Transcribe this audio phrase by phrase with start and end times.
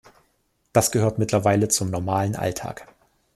[0.73, 2.87] Das gehört mittlerweile zum normalen Alltag.